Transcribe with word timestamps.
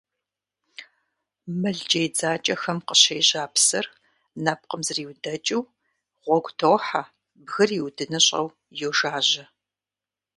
Мыл 1.61 1.77
джей 1.89 2.09
дзакӀэхэм 2.13 2.79
къыщежьа 2.87 3.43
псыр, 3.53 3.85
нэпкъым 4.43 4.81
зриудэкӀыу, 4.87 5.63
гъуэгу 6.23 6.53
тохьэ, 6.59 7.01
бгыр 7.45 7.69
иудыныщӀэу 7.77 8.47
йожажьэ. 8.79 9.45